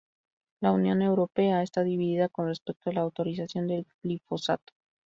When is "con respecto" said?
2.27-2.89